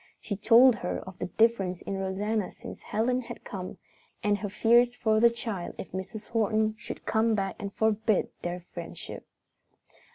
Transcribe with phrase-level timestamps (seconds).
[0.19, 3.77] She told her of the difference in Rosanna since Helen had come,
[4.23, 6.29] and her fears for the child if Mrs.
[6.29, 9.27] Horton should come back and forbid their friendship.